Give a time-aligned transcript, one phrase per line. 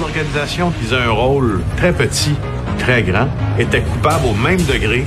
[0.00, 2.34] L'organisation qui faisait un rôle très petit,
[2.78, 5.04] très grand, était coupable au même degré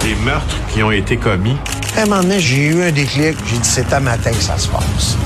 [0.00, 1.56] des meurtres qui ont été commis.
[1.96, 3.36] À un moment donné, j'ai eu un déclic.
[3.46, 5.16] J'ai dit, c'est à matin que ça se passe.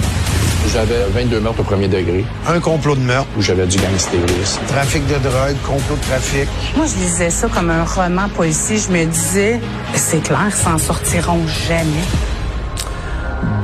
[0.72, 2.24] J'avais 22 meurtres au premier degré.
[2.46, 3.28] Un complot de meurtre.
[3.38, 4.60] Où j'avais du gangstérisme.
[4.66, 6.48] Trafic de drogue, complot de trafic.
[6.76, 8.76] Moi, je lisais ça comme un roman policier.
[8.78, 9.60] Je me disais,
[9.94, 12.04] c'est clair, s'en sortiront jamais.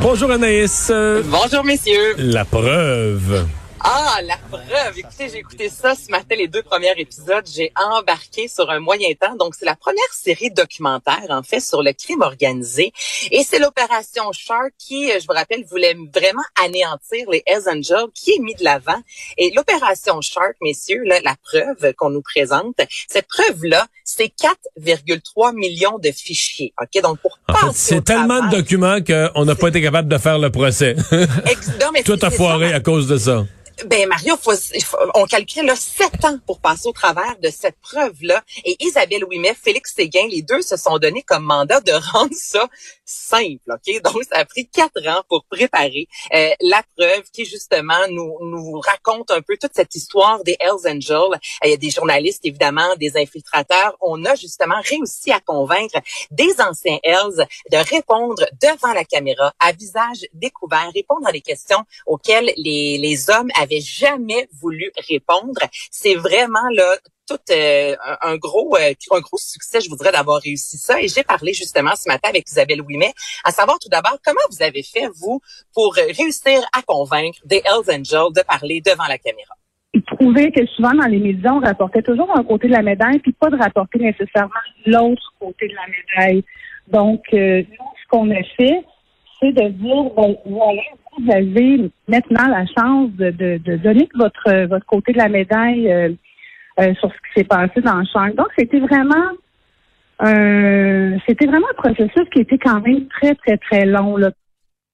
[0.00, 0.90] Bonjour Anaïs.
[1.26, 2.14] Bonjour messieurs.
[2.18, 3.46] La preuve.
[3.84, 4.96] Ah, la preuve.
[4.96, 7.44] Écoutez, j'ai écouté ça ce matin, les deux premiers épisodes.
[7.52, 9.34] J'ai embarqué sur un moyen temps.
[9.34, 12.92] Donc, c'est la première série documentaire, en fait, sur le crime organisé.
[13.32, 18.30] Et c'est l'opération Shark qui, je vous rappelle, voulait vraiment anéantir les Hells Angels, qui
[18.30, 19.00] est mis de l'avant.
[19.36, 22.76] Et l'opération Shark, messieurs, là, la preuve qu'on nous présente,
[23.08, 24.32] cette preuve-là, c'est
[24.78, 26.72] 4,3 millions de fichiers.
[26.80, 27.02] OK?
[27.02, 30.38] Donc, pour en fait, c'est tellement de documents qu'on n'a pas été capable de faire
[30.38, 30.94] le procès.
[32.04, 33.44] Tout a foiré à cause de ça.
[33.86, 34.36] Ben Mario,
[35.14, 38.42] on calcule là, sept ans pour passer au travers de cette preuve-là.
[38.64, 42.68] Et Isabelle Ouimet, Félix Séguin, les deux se sont donnés comme mandat de rendre ça
[43.04, 43.72] simple.
[43.72, 48.36] Ok, donc ça a pris quatre ans pour préparer euh, la preuve qui justement nous
[48.40, 51.38] nous raconte un peu toute cette histoire des Hells Angels.
[51.64, 53.96] Il y a des journalistes évidemment, des infiltrateurs.
[54.00, 56.00] On a justement réussi à convaincre
[56.30, 61.84] des anciens Hells de répondre devant la caméra à visage découvert, répondre à des questions
[62.06, 65.60] auxquelles les les hommes avaient jamais voulu répondre.
[65.90, 66.96] C'est vraiment là
[67.28, 71.00] tout euh, un gros euh, un gros succès, je voudrais d'avoir réussi ça.
[71.00, 73.12] Et j'ai parlé justement ce matin avec Isabelle Ouimet,
[73.44, 75.40] à savoir tout d'abord comment vous avez fait vous
[75.74, 79.54] pour réussir à convaincre des Hells Angels de parler devant la caméra?
[79.94, 83.18] Il trouvait que souvent dans les médias, on rapportait toujours un côté de la médaille,
[83.18, 84.54] puis pas de rapporter nécessairement
[84.86, 86.44] l'autre côté de la médaille.
[86.88, 88.84] Donc, euh, nous, ce qu'on a fait,
[89.38, 90.82] c'est de dire, voilà,
[91.18, 96.16] vous avez maintenant la chance de, de, de donner votre, votre côté de la médaille
[96.80, 98.28] euh, sur ce qui s'est passé dans le champ.
[98.34, 99.30] Donc, c'était vraiment
[100.22, 104.16] euh, c'était vraiment un processus qui était quand même très, très, très long.
[104.16, 104.30] Là.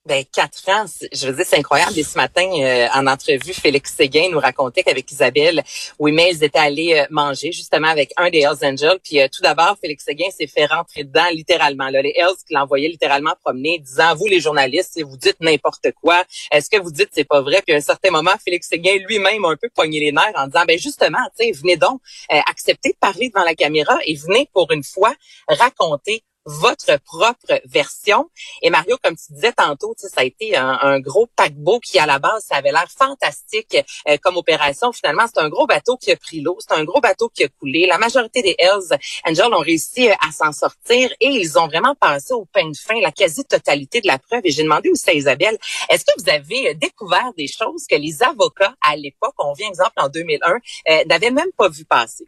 [0.09, 1.99] Ben, quatre ans, je veux dire, c'est incroyable.
[1.99, 5.63] Et ce matin, euh, en entrevue, Félix Séguin nous racontait qu'avec Isabelle,
[5.99, 8.99] oui, mais ils étaient allés euh, manger justement avec un des Hells Angels.
[9.05, 11.91] Puis euh, tout d'abord, Félix Séguin s'est fait rentrer dedans littéralement.
[11.91, 16.25] Là, les Hells qui l'envoyaient littéralement promener, disant, vous les journalistes, vous dites n'importe quoi.
[16.51, 17.61] Est-ce que vous dites c'est pas vrai?
[17.61, 20.47] Puis à un certain moment, Félix Séguin lui-même a un peu pogné les nerfs en
[20.47, 24.73] disant, ben justement, tu venez donc accepter de parler devant la caméra et venez pour
[24.73, 25.13] une fois
[25.49, 28.31] raconter votre propre version.
[28.63, 32.19] Et Mario, comme tu disais tantôt, ça a été un, gros paquebot qui, à la
[32.19, 33.77] base, ça avait l'air fantastique
[34.09, 34.93] euh, comme opération.
[34.93, 37.49] Finalement, c'est un gros bateau qui a pris l'eau, c'est un gros bateau qui a
[37.49, 37.87] coulé.
[37.87, 41.95] La majorité des Hells Angels ont réussi euh, à s'en sortir et ils ont vraiment
[41.95, 44.41] passé au pain de fin la quasi-totalité de la preuve.
[44.45, 45.59] Et j'ai demandé aussi à Isabelle,
[45.91, 49.69] est-ce que vous avez euh, découvert des choses que les avocats, à l'époque, on vient
[49.69, 52.27] exemple en 2001, n'avaient même pas vu passer?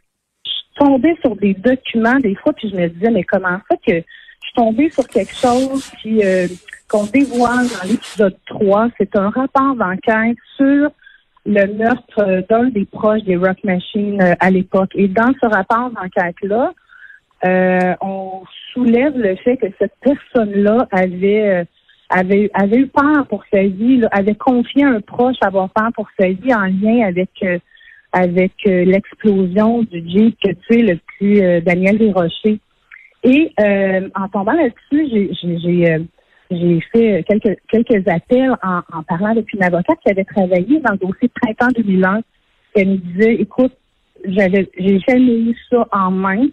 [0.75, 4.47] Tombée sur des documents des fois, puis je me disais, mais comment ça que je
[4.47, 6.47] suis tombée sur quelque chose qui euh,
[6.89, 8.89] qu'on dévoile dans l'épisode 3.
[8.97, 10.89] C'est un rapport d'enquête sur
[11.45, 14.91] le meurtre d'un des proches des Rock Machine euh, à l'époque.
[14.95, 16.73] Et dans ce rapport d'enquête-là,
[17.45, 18.43] euh, on
[18.73, 21.65] soulève le fait que cette personne-là avait
[22.09, 26.27] avait, avait eu peur pour sa vie, avait confié un proche avoir peur pour sa
[26.27, 27.29] vie en lien avec
[28.13, 32.59] avec euh, l'explosion du Jeep que tu le plus euh, Daniel Desrochers.
[33.23, 35.99] Et euh, en tombant là-dessus, j'ai
[36.49, 40.91] j'ai fait quelques quelques appels en, en, parlant avec une avocate qui avait travaillé dans
[40.91, 42.21] le dossier Printemps 2001.
[42.75, 43.73] Elle me disait, écoute,
[44.25, 46.47] j'avais j'ai jamais eu ça en main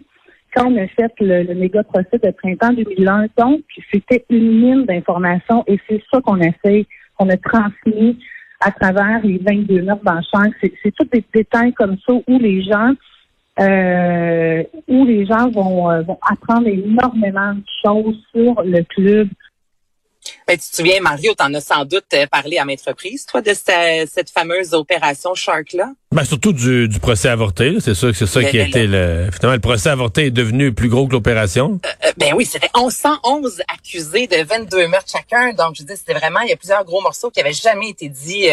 [0.55, 3.27] quand on a fait le, le méga procès de Printemps 2001.
[3.37, 6.85] Donc, c'était une mine d'informations et c'est ça qu'on fait,
[7.17, 8.17] qu'on a transmis
[8.59, 10.49] à travers les 22 meurtres dans champ.
[10.61, 12.93] C'est tous des détails comme ça où les gens
[13.59, 19.27] euh, où les gens vont, euh, vont apprendre énormément de choses sur le club.
[20.49, 23.27] Ben, tu te souviens, Mario, tu en as sans doute euh, parlé à maintes reprises,
[23.27, 25.91] toi, de cette, cette fameuse opération Shark-là?
[26.11, 27.75] Ben, surtout du, du procès avorté.
[27.79, 29.29] C'est sûr que c'est ça ben, qui a été le.
[29.31, 31.79] Finalement, le procès avorté est devenu plus gros que l'opération.
[31.85, 35.53] Euh, euh, ben oui, c'était 111 accusés de 22 meurtres chacun.
[35.53, 38.09] Donc, je dis, c'était vraiment, il y a plusieurs gros morceaux qui avaient jamais été
[38.09, 38.47] dit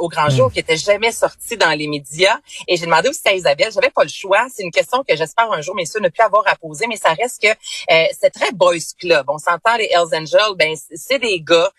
[0.00, 0.52] au grand jour, mm.
[0.52, 2.38] qui étaient jamais sortis dans les médias.
[2.66, 4.48] Et j'ai demandé aussi à Isabelle, j'avais pas le choix.
[4.52, 7.10] C'est une question que j'espère un jour, messieurs, ne plus avoir à poser, mais ça
[7.10, 7.56] reste que
[8.20, 9.26] c'est très boys club.
[9.28, 11.70] On s'entend les Hells Angels, ben c'est des gars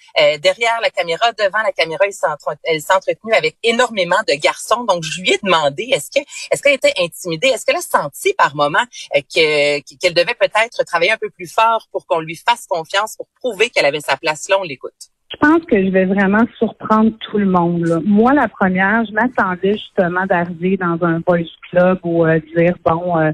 [0.41, 4.83] derrière la caméra, devant la caméra, ils s'entretenaient avec énormément de garçons.
[4.83, 7.47] Donc, je lui ai demandé, est-ce que est-ce qu'elle était intimidée?
[7.47, 8.83] Est-ce qu'elle a senti par moment
[9.15, 13.15] euh, que qu'elle devait peut-être travailler un peu plus fort pour qu'on lui fasse confiance,
[13.15, 14.49] pour prouver qu'elle avait sa place?
[14.49, 14.57] Là?
[14.59, 14.93] On l'écoute.
[15.31, 18.01] je pense que je vais vraiment surprendre tout le monde.
[18.05, 21.39] Moi, la première, je m'attendais justement d'arriver dans un boys
[21.69, 23.31] club ou euh, dire bon euh,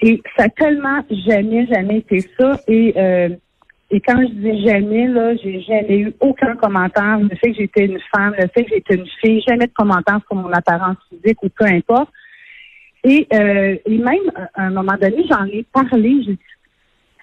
[0.00, 2.60] et ça a tellement jamais, jamais été ça.
[2.68, 3.30] Et euh,
[3.90, 7.20] et quand je dis jamais, là, j'ai jamais eu aucun commentaire.
[7.20, 10.18] Le fait que j'étais une femme, le fait que j'étais une fille, jamais de commentaire
[10.26, 12.10] sur mon apparence physique ou peu importe.
[13.04, 16.36] Et, euh, et même, à un moment donné, j'en ai parlé.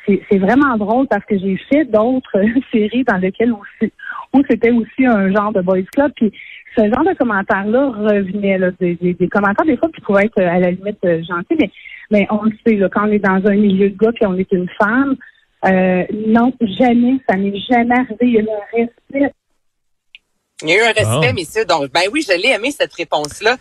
[0.05, 3.91] C'est vraiment drôle parce que j'ai fait d'autres séries dans lesquelles aussi,
[4.33, 6.13] où c'était aussi un genre de boys club.
[6.15, 6.31] Puis
[6.77, 10.71] ce genre de commentaires-là revenait, là, des, commentaires des fois qui pouvaient être à la
[10.71, 11.71] limite euh, gentils, mais,
[12.11, 14.37] mais on le sait, là, quand on est dans un milieu de gars et on
[14.37, 15.15] est une femme,
[15.65, 18.17] euh, non, jamais, ça n'est jamais arrivé.
[18.21, 19.33] Il y a eu un respect.
[20.61, 21.65] Il y a eu un respect, messieurs.
[21.65, 23.57] Donc, ben oui, je l'ai aimé cette réponse-là.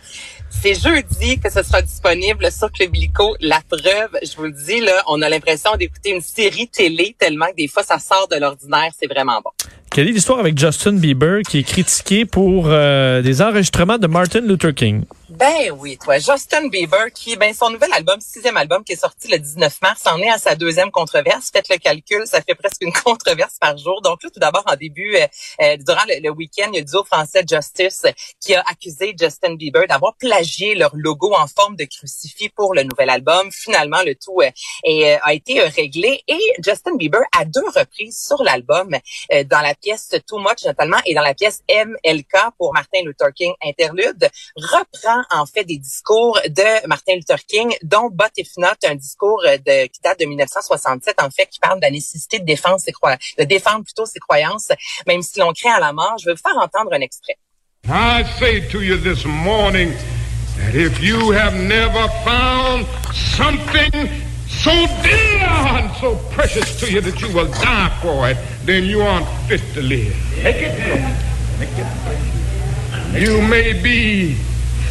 [0.49, 3.35] C'est jeudi que ce sera disponible sur Club Illico.
[3.41, 7.47] La preuve, je vous le dis, là, on a l'impression d'écouter une série télé tellement
[7.47, 8.91] que des fois, ça sort de l'ordinaire.
[8.97, 9.51] C'est vraiment bon.
[9.91, 14.41] Quelle est l'histoire avec Justin Bieber qui est critiqué pour euh, des enregistrements de Martin
[14.41, 15.03] Luther King?
[15.39, 19.27] Ben oui, toi, Justin Bieber, qui, ben son nouvel album, sixième album, qui est sorti
[19.27, 21.49] le 19 mars, en est à sa deuxième controverse.
[21.51, 23.99] Faites le calcul, ça fait presque une controverse par jour.
[24.03, 25.25] Donc là, tout d'abord, en début, euh,
[25.61, 28.05] euh, durant le, week-end, il y a le duo français Justice
[28.39, 32.83] qui a accusé Justin Bieber d'avoir plagié leur logo en forme de crucifix pour le
[32.83, 33.51] nouvel album.
[33.51, 38.95] Finalement, le tout est, a été réglé et Justin Bieber, à deux reprises sur l'album,
[39.31, 43.53] dans la pièce Too Much notamment et dans la pièce MLK pour Martin Luther King
[43.63, 48.95] Interlude, reprend en fait des discours de Martin Luther King, dont But If Not, un
[48.95, 52.79] discours de, qui date de 1967, en fait, qui parle de la nécessité de défendre
[52.79, 54.69] ses croyances, de défendre plutôt ses croyances,
[55.07, 56.15] même si l'on crée à la mort.
[56.19, 57.37] Je vais vous faire entendre un extrait.
[57.85, 59.93] I say to you this morning
[60.57, 64.09] that if you have never found something
[64.47, 64.71] so
[65.03, 69.27] dear and so precious to you that you will die for it, then you aren't
[69.49, 70.15] fit to live.
[70.41, 70.79] Make it.
[71.59, 73.27] Make it.
[73.27, 74.37] You may be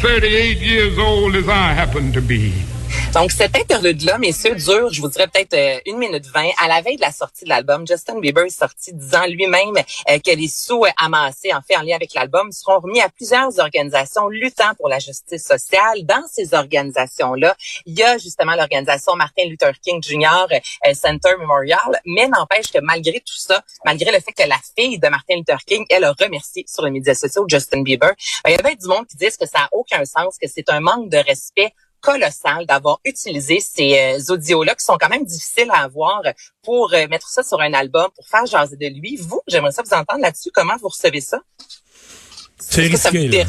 [0.01, 2.72] 38 years old as I happen to be.
[3.13, 6.49] Donc, cet interlude-là, messieurs, dure, je vous dirais peut-être euh, une minute vingt.
[6.59, 10.17] À la veille de la sortie de l'album, Justin Bieber est sorti disant lui-même euh,
[10.17, 14.29] que les sous amassés, en fait, en lien avec l'album, seront remis à plusieurs organisations
[14.29, 16.03] luttant pour la justice sociale.
[16.05, 17.55] Dans ces organisations-là,
[17.85, 20.47] il y a justement l'organisation Martin Luther King Jr.
[20.51, 24.97] Euh, Center Memorial, mais n'empêche que malgré tout ça, malgré le fait que la fille
[24.97, 28.13] de Martin Luther King, elle a remercié sur les médias sociaux Justin Bieber,
[28.47, 30.79] il y avait du monde qui disent que ça n'a aucun sens, que c'est un
[30.79, 35.83] manque de respect colossal d'avoir utilisé ces euh, audios-là qui sont quand même difficiles à
[35.83, 36.21] avoir
[36.61, 39.17] pour euh, mettre ça sur un album, pour faire jaser de lui.
[39.21, 40.49] Vous, j'aimerais ça vous entendre là-dessus.
[40.53, 41.39] Comment vous recevez ça?
[42.59, 43.45] C'est risqué.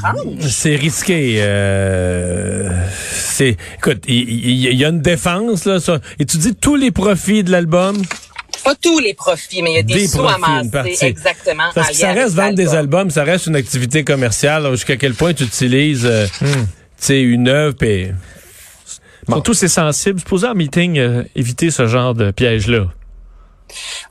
[0.48, 1.36] C'est risqué.
[1.38, 2.70] Euh,
[3.10, 5.80] c'est, écoute, il y, a une défense là.
[5.80, 6.00] Ça.
[6.18, 8.02] Et tu dis tous les profits de l'album?
[8.64, 11.06] Pas tous les profits, mais il y a des, sous amassés.
[11.06, 11.64] Exactement.
[11.74, 14.70] Parce que ça reste vendre des albums, ça reste une activité commerciale.
[14.72, 16.44] Jusqu'à quel point tu utilises, hmm.
[16.44, 16.66] tu
[16.98, 17.76] sais, une œuvre.
[19.26, 19.34] Bon.
[19.34, 20.18] Surtout, c'est sensible.
[20.20, 22.86] Supposez en meeting, euh, éviter ce genre de piège-là.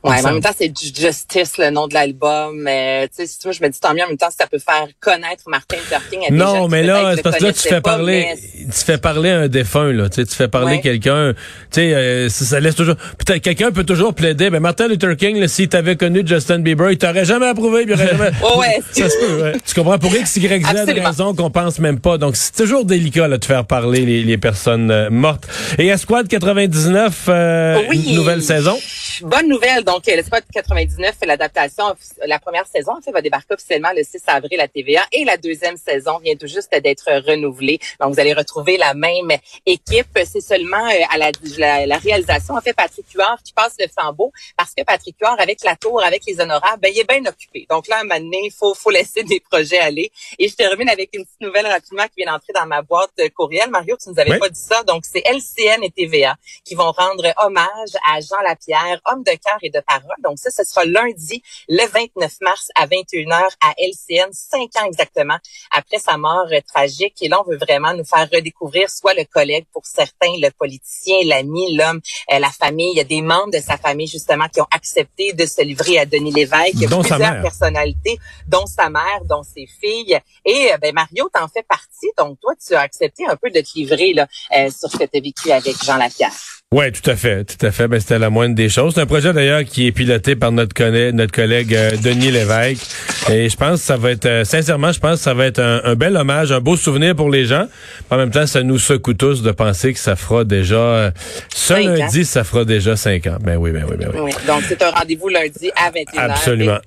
[0.04, 2.60] Ouais, mais en même temps, c'est Justice, le nom de l'album.
[2.62, 4.88] Mais tu sais, je me dis tant mieux en même temps si ça peut faire
[5.00, 6.36] connaître Martin Luther King.
[6.36, 8.36] non, mais là, c'est parce que là, tu fais parler,
[8.66, 10.10] tu fais parler un défunt, là.
[10.10, 11.34] Tu, sais, tu fais parler quelqu'un.
[11.34, 12.96] Tu sais, euh, ça, laisse toujours.
[12.96, 14.50] Peut-être quelqu'un peut toujours plaider.
[14.50, 18.10] Ben Martin Luther King, si t'avais connu Justin Bieber, il t'aurait jamais approuvé, il aurait
[18.10, 18.32] jamais.
[18.58, 19.44] ouais, ça se peut.
[19.44, 19.54] Ouais.
[19.66, 19.98] Tu comprends?
[19.98, 22.18] Pour X, Y, Z raison qu'on pense même pas.
[22.18, 25.48] Donc c'est toujours délicat là, de faire parler les, les personnes euh, mortes.
[25.78, 28.78] Et Esquad 99, euh, une nouvelle saison?
[29.22, 29.84] Bonne nouvelle.
[29.84, 31.96] Donc, euh, l'espoir 99, l'adaptation,
[32.26, 35.38] la première saison, en fait, va débarquer officiellement le 6 avril à TVA et la
[35.38, 37.80] deuxième saison vient tout juste d'être renouvelée.
[38.00, 39.32] Donc, vous allez retrouver la même
[39.66, 40.08] équipe.
[40.26, 44.32] C'est seulement euh, à la, la, réalisation, en fait, Patrick Huard qui passe le flambeau
[44.58, 47.66] parce que Patrick Huard, avec la tour, avec les honorables, ben, il est bien occupé.
[47.70, 50.12] Donc là, à un moment donné, il faut, faut laisser des projets aller.
[50.40, 53.70] Et je termine avec une petite nouvelle rapidement qui vient d'entrer dans ma boîte courriel.
[53.70, 54.84] Mario, tu nous avais pas dit ça.
[54.84, 59.58] Donc, c'est LCN et TVA qui vont rendre hommage à Jean Lapierre, homme de cœur
[59.62, 60.16] et de parole.
[60.24, 65.38] Donc ça, ce sera lundi, le 29 mars à 21h à LCN, cinq ans exactement
[65.72, 67.16] après sa mort euh, tragique.
[67.22, 71.18] Et là, on veut vraiment nous faire redécouvrir soit le collègue pour certains, le politicien,
[71.26, 72.92] l'ami, l'homme, euh, la famille.
[72.92, 76.00] Il y a des membres de sa famille justement qui ont accepté de se livrer
[76.00, 76.84] à Denis Lévesque.
[76.84, 80.20] A plusieurs personnalités, dont sa mère, dont ses filles.
[80.46, 82.12] Et euh, ben Mario, t'en fais partie.
[82.18, 84.28] Donc toi, tu as accepté un peu de te livrer là,
[84.70, 86.32] sur ce que tu as vécu avec Jean Lapierre.
[86.74, 87.88] Oui, tout à fait, tout à fait.
[87.88, 88.96] Ben, c'était la moindre des choses.
[88.96, 92.82] C'est un projet d'ailleurs qui est piloté par notre collègue, notre collègue euh, Denis Lévesque.
[93.30, 95.60] Et je pense que ça va être, euh, sincèrement, je pense que ça va être
[95.60, 97.68] un, bel hommage, un beau souvenir pour les gens.
[98.10, 101.12] En même temps, ça nous secoue tous de penser que ça fera déjà, euh,
[101.54, 103.38] ce lundi, ça fera déjà cinq ans.
[103.40, 104.22] Ben oui, ben oui, ben oui.
[104.24, 106.32] oui donc c'est un rendez-vous lundi à 21h.
[106.32, 106.80] Absolument.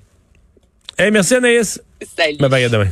[0.99, 1.81] Hey, merci Anaïs.
[2.17, 2.37] Salut.
[2.39, 2.87] Bye bye, à demain.